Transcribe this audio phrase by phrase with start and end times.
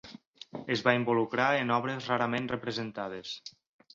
[0.75, 3.37] Es va involucrar en obres rarament representades.